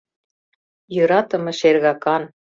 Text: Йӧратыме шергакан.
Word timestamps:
Йӧратыме 0.95 1.51
шергакан. 1.59 2.23